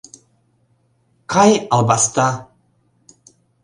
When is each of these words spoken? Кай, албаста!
Кай, 1.31 1.53
албаста! 1.79 2.27